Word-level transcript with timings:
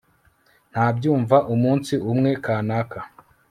nabyumva 0.71 1.37
umunsi 1.53 1.93
umwe, 2.11 2.31
kanaka 2.45 2.99